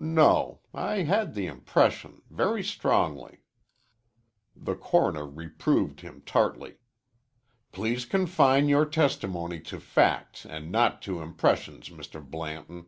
[0.00, 0.60] "No.
[0.72, 3.40] I had the impression, very strongly."
[4.56, 6.76] The coroner reproved him tartly.
[7.70, 12.24] "Please confine your testimony to facts and not to impressions, Mr.
[12.24, 12.86] Blanton.